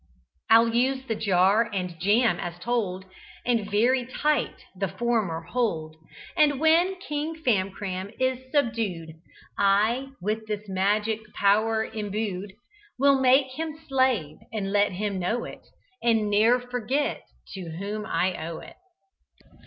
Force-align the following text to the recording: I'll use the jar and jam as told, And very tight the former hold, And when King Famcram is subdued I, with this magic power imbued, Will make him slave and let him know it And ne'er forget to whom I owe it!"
I'll 0.49 0.73
use 0.73 1.05
the 1.05 1.13
jar 1.13 1.69
and 1.71 1.99
jam 1.99 2.39
as 2.39 2.57
told, 2.57 3.05
And 3.45 3.69
very 3.69 4.03
tight 4.03 4.65
the 4.75 4.87
former 4.87 5.41
hold, 5.43 5.95
And 6.35 6.59
when 6.59 6.95
King 6.99 7.35
Famcram 7.45 8.11
is 8.19 8.51
subdued 8.51 9.11
I, 9.59 10.07
with 10.19 10.47
this 10.47 10.67
magic 10.67 11.19
power 11.35 11.83
imbued, 11.85 12.53
Will 12.97 13.21
make 13.21 13.51
him 13.59 13.77
slave 13.87 14.37
and 14.51 14.71
let 14.71 14.91
him 14.93 15.19
know 15.19 15.43
it 15.43 15.67
And 16.01 16.31
ne'er 16.31 16.59
forget 16.59 17.21
to 17.53 17.61
whom 17.77 18.07
I 18.07 18.43
owe 18.47 18.57
it!" 18.57 18.77